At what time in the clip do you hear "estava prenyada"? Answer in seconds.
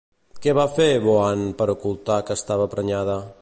2.43-3.21